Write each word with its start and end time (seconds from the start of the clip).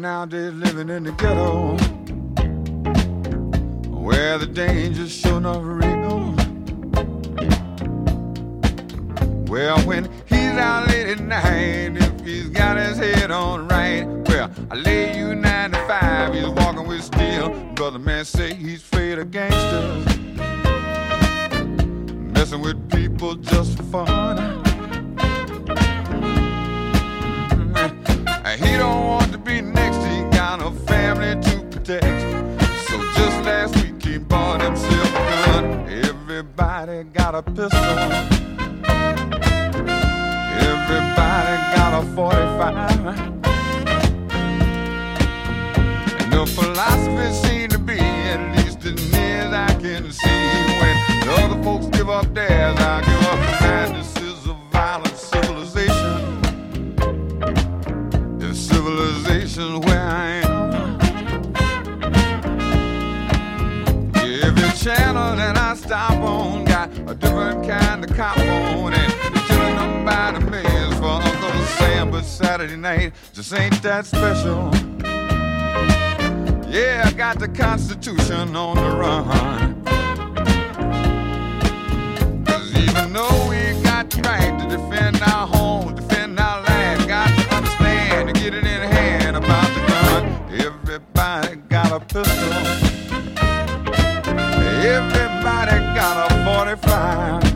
nowadays 0.00 0.54
living 0.54 0.88
in 0.88 1.04
the 1.04 1.09
doesn't 47.20 47.48
seem 47.48 47.68
to 47.68 47.78
be, 47.78 47.98
at 47.98 48.56
least 48.56 48.84
as 48.84 49.12
near 49.12 49.38
as 49.38 49.52
I 49.52 49.74
can 49.80 50.10
see. 50.10 50.28
When 50.80 50.96
the 51.20 51.32
other 51.38 51.62
folks 51.62 51.86
give 51.96 52.08
up 52.08 52.32
theirs, 52.34 52.76
I 52.78 53.00
give 53.02 53.22
up 53.28 53.38
the 53.38 53.52
madnesses 53.66 54.46
of 54.48 54.56
violent 54.72 55.16
civilization. 55.16 56.40
The 58.38 58.54
civilization 58.54 59.80
where 59.82 60.00
I 60.00 60.26
am. 60.28 60.70
Every 64.42 64.70
channel 64.78 65.36
that 65.36 65.56
I 65.58 65.74
stop 65.74 66.12
on 66.12 66.64
got 66.64 66.90
a 67.06 67.14
different 67.14 67.68
kind 67.68 68.04
of 68.04 68.16
cop 68.16 68.38
on, 68.38 68.94
and 68.94 69.12
killing 69.46 69.76
them 69.76 70.04
by 70.06 70.32
the 70.32 70.40
millions 70.50 70.94
for 70.98 71.04
Uncle 71.04 71.64
Sam. 71.76 72.10
But 72.10 72.24
Saturday 72.24 72.76
night 72.76 73.12
just 73.34 73.52
ain't 73.52 73.82
that 73.82 74.06
special. 74.06 74.89
Yeah, 76.70 77.02
I 77.04 77.10
got 77.10 77.40
the 77.40 77.48
Constitution 77.48 78.54
on 78.54 78.76
the 78.76 78.96
run. 78.96 79.84
Cause 82.44 82.72
even 82.76 83.12
though 83.12 83.48
we 83.48 83.82
got 83.82 84.08
the 84.08 84.22
right 84.22 84.56
to 84.56 84.76
defend 84.76 85.20
our 85.20 85.48
home, 85.48 85.96
defend 85.96 86.38
our 86.38 86.62
land, 86.62 87.08
got 87.08 87.26
to 87.26 87.56
understand 87.56 88.28
to 88.28 88.40
get 88.40 88.54
it 88.54 88.64
in 88.64 88.82
hand 88.88 89.36
about 89.36 89.66
the 89.74 89.80
gun. 89.88 90.24
Everybody 90.60 91.56
got 91.68 91.90
a 91.90 91.98
pistol. 91.98 92.52
Everybody 94.86 95.76
got 95.96 96.30
a 96.30 96.44
45. 96.44 97.49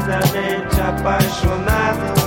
perdidamente 0.00 0.80
apaixonado. 0.80 2.19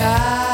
child. 0.00 0.49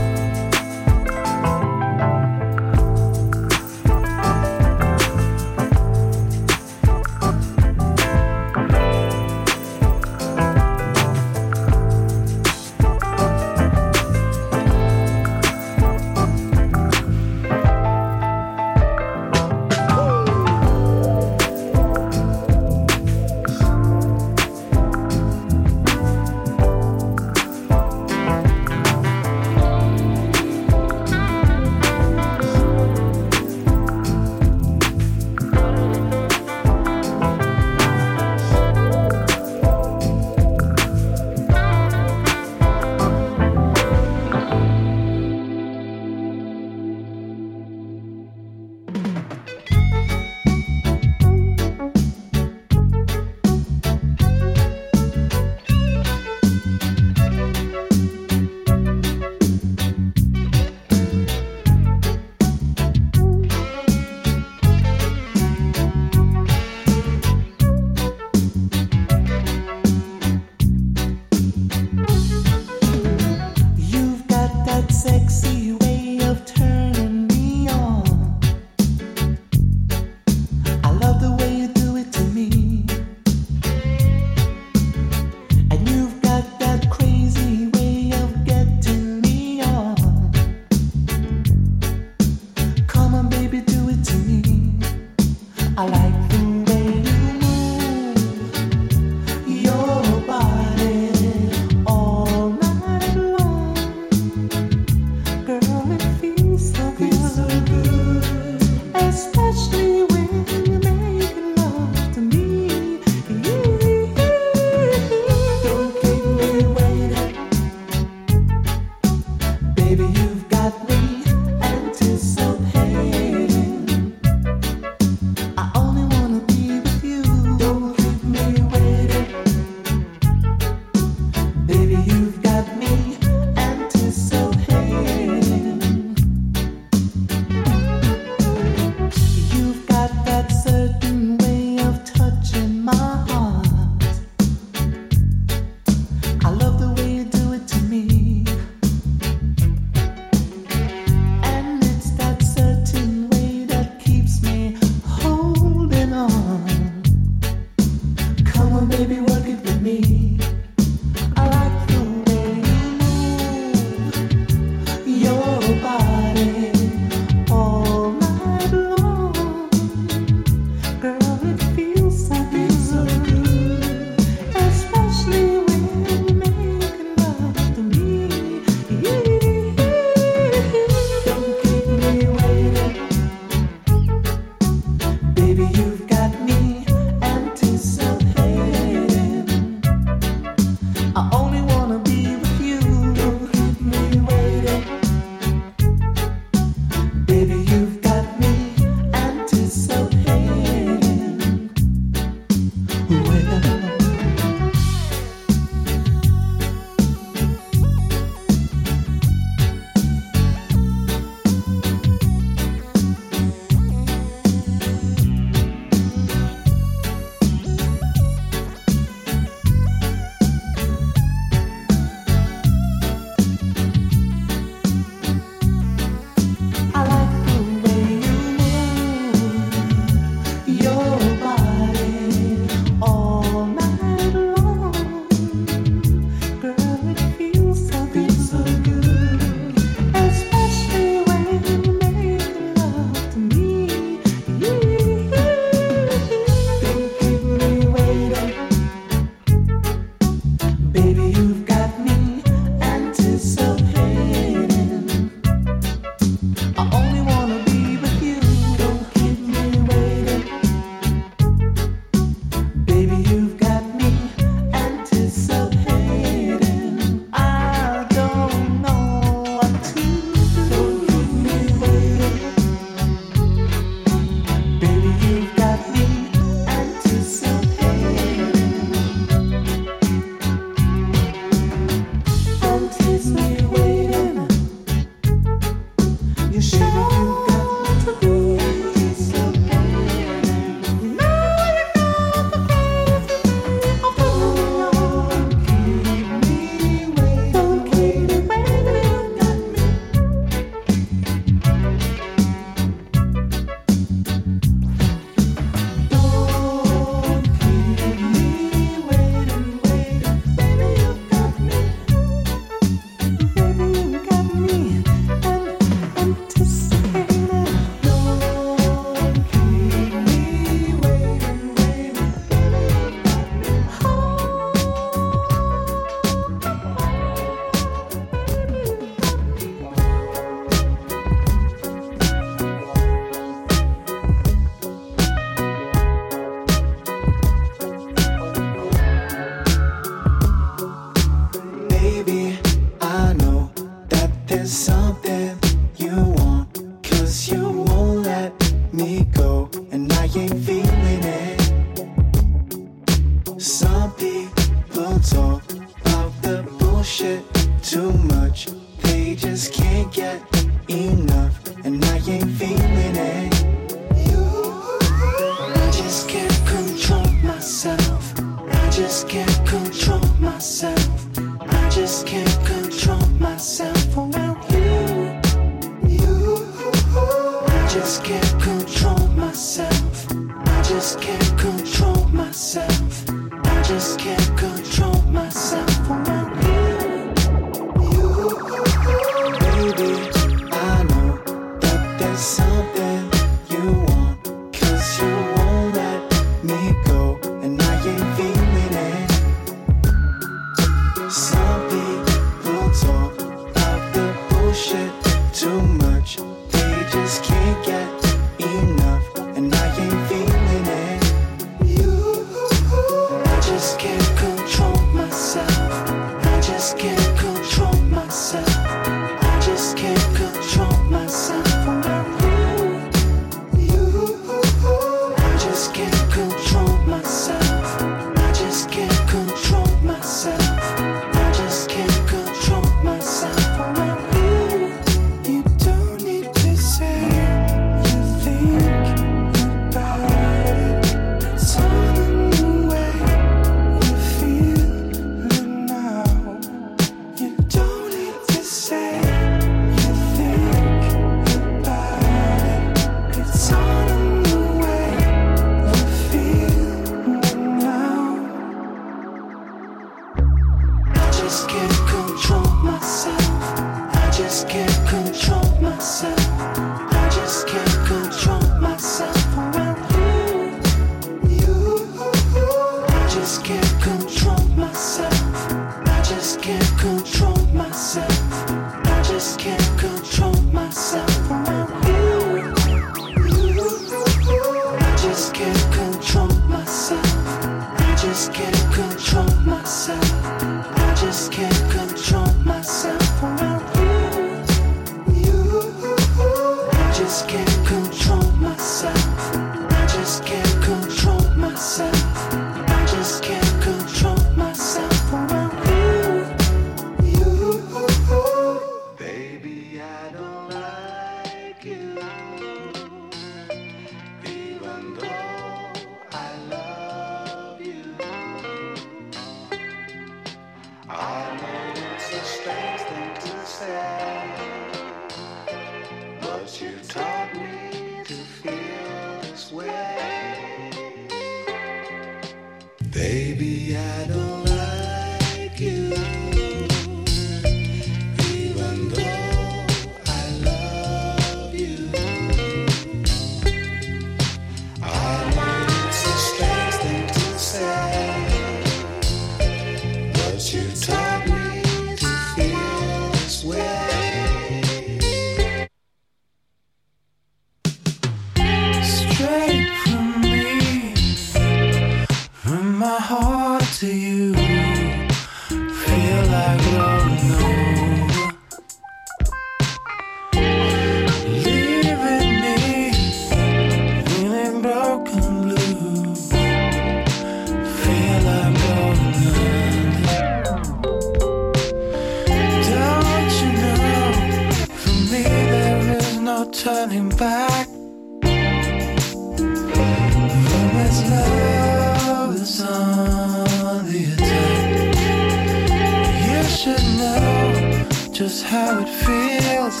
just 598.40 598.64
how 598.64 598.98
it 598.98 599.06
feels 599.06 600.00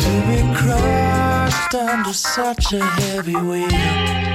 to 0.00 0.12
be 0.28 0.38
crushed 0.56 1.74
under 1.74 2.12
such 2.12 2.72
a 2.72 2.80
heavy 2.80 3.34
weight. 3.34 4.31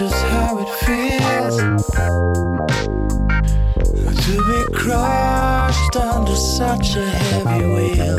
just 0.00 0.24
how 0.28 0.56
it 0.56 0.68
feels 0.86 1.56
to 4.24 4.34
be 4.48 4.64
crushed 4.74 5.96
under 5.96 6.34
such 6.34 6.96
a 6.96 7.04
heavy 7.04 7.66
wheel. 7.66 8.16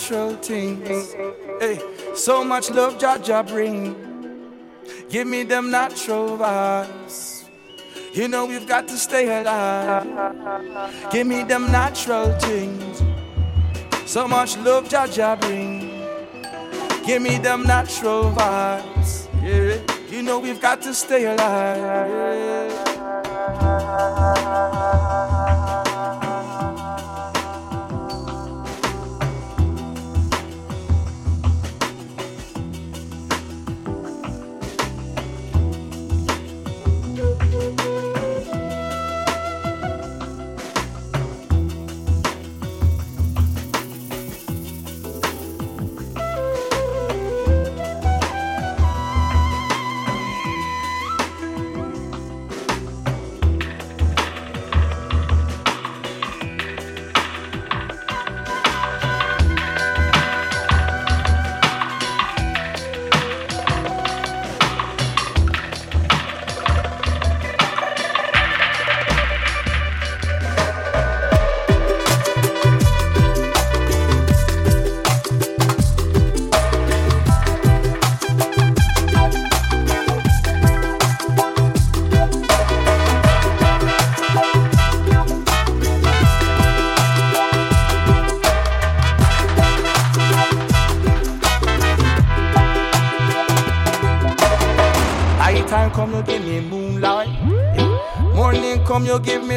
Natural 0.00 0.34
things. 0.36 1.14
Hey, 1.60 1.78
so 2.14 2.42
much 2.42 2.70
love 2.70 2.98
Jah 2.98 3.18
Jah 3.22 3.42
bring. 3.42 3.94
Give 5.10 5.26
me 5.26 5.42
them 5.42 5.70
natural 5.70 6.38
vibes. 6.38 7.44
You 8.14 8.26
know 8.28 8.46
we've 8.46 8.66
got 8.66 8.88
to 8.88 8.96
stay 8.96 9.28
alive. 9.28 10.06
Give 11.12 11.26
me 11.26 11.42
them 11.44 11.70
natural 11.70 12.32
things. 12.40 13.02
So 14.06 14.26
much 14.26 14.56
love 14.56 14.88
Jah 14.88 15.06
Jah 15.06 15.36
bring. 15.38 15.90
Give 17.04 17.20
me 17.20 17.36
them 17.36 17.64
natural 17.64 18.32
vibes. 18.32 19.28
Yeah, 19.44 19.76
you 20.08 20.22
know 20.22 20.38
we've 20.38 20.62
got 20.62 20.80
to 20.80 20.94
stay 20.94 21.26
alive. 21.26 21.76
Yeah. 21.76 22.70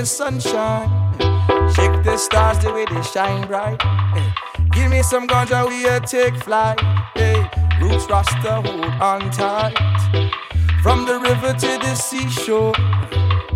Sunshine. 0.05 0.89
Check 1.73 2.03
the 2.03 2.17
stars 2.17 2.59
the 2.59 2.73
way 2.73 2.85
they 2.85 3.01
shine 3.01 3.47
bright. 3.47 3.81
Hey. 3.81 4.33
Give 4.71 4.91
me 4.91 5.03
some 5.03 5.27
ganja, 5.27 5.67
we 5.67 5.85
a 5.85 5.99
take 5.99 6.35
flight. 6.43 6.79
Hey. 7.15 7.49
Roots 7.81 8.05
rasta 8.09 8.61
hold 8.61 8.85
on 9.01 9.29
tight. 9.31 9.73
From 10.81 11.05
the 11.05 11.19
river 11.19 11.53
to 11.53 11.71
the 11.79 11.95
seashore, 11.95 12.73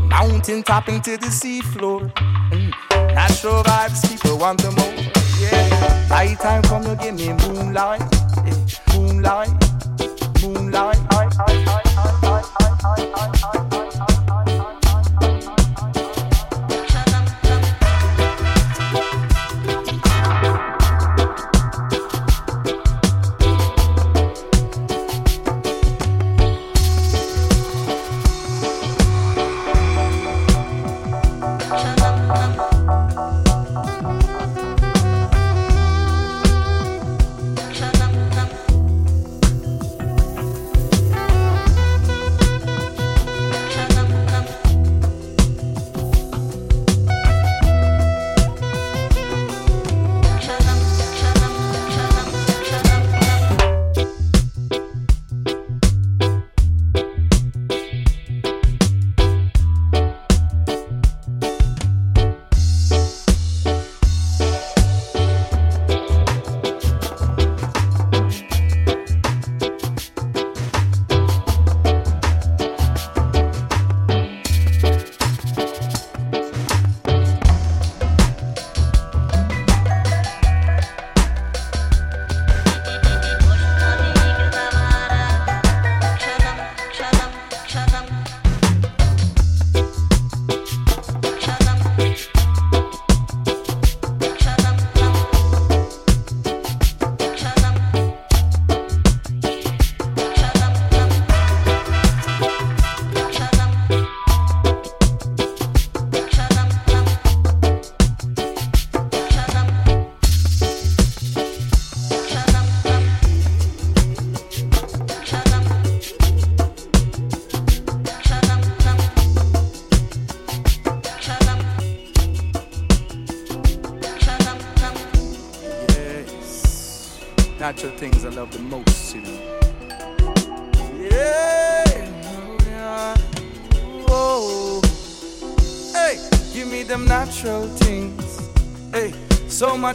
mountain 0.08 0.64
topping 0.64 1.02
to 1.02 1.18
the 1.18 1.28
seafloor. 1.28 2.12
Mm. 2.52 2.72
Natural 3.14 3.64
vibes, 3.64 4.10
people 4.10 4.38
want 4.38 4.62
the 4.62 4.72
more. 4.72 4.94
Yeah. 5.40 6.08
Night 6.10 6.40
time 6.40 6.62
come 6.64 6.84
to 6.84 6.96
give 6.96 7.16
me 7.16 7.34
moonlight, 7.34 8.02
yeah. 8.46 8.98
moonlight, 8.98 9.50
moonlight. 10.42 10.98
natural 12.88 13.37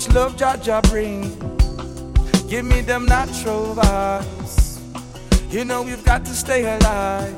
much 0.06 0.14
love, 0.14 0.36
Jah 0.36 0.56
Jah 0.56 0.80
bring. 0.90 1.22
Give 2.48 2.64
me 2.64 2.80
them 2.80 3.06
natural 3.06 3.74
vibes. 3.74 4.80
You 5.52 5.64
know 5.64 5.82
we've 5.82 6.04
got 6.04 6.24
to 6.24 6.32
stay 6.32 6.64
alive. 6.76 7.36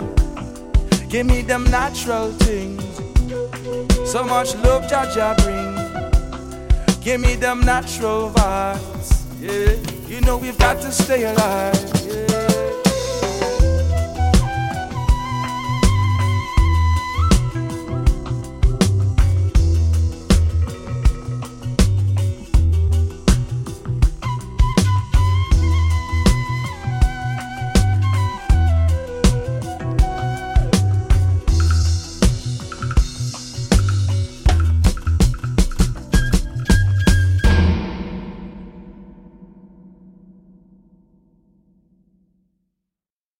Give 1.08 1.26
me 1.26 1.42
them 1.42 1.64
natural 1.64 2.32
things. 2.32 2.82
So 4.10 4.24
much 4.24 4.54
love, 4.56 4.88
Jah 4.88 5.10
Jah 5.14 5.34
bring. 5.42 7.00
Give 7.02 7.20
me 7.20 7.34
them 7.34 7.60
natural 7.60 8.30
vibes. 8.30 9.24
Yeah. 9.40 9.74
You 10.08 10.20
know 10.22 10.38
we've 10.38 10.58
got 10.58 10.80
to 10.82 10.92
stay 10.92 11.24
alive. 11.24 11.93